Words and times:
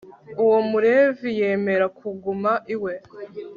uwo 0.43 0.59
mulevi 0.69 1.29
yemera 1.39 1.85
kuguma 1.97 2.51
iwe 2.73 2.93